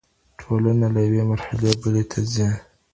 [0.39, 2.47] ټولنه له یوې مرحلې بلې ته ځي.